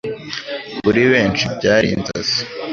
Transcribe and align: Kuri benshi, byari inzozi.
Kuri 0.81 1.01
benshi, 1.11 1.43
byari 1.57 1.87
inzozi. 1.95 2.39